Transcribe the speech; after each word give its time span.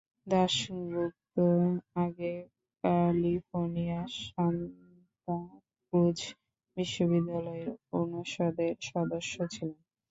দাশগুপ্ত 0.27 1.35
আগে 2.03 2.33
California, 2.83 3.99
Santa 4.19 5.37
Cruz 5.83 6.19
বিশ্ববিদ্যালয়ের 6.77 7.69
অনুষদের 7.99 8.73
সদস্য 8.89 9.35
ছিলেন। 9.53 9.81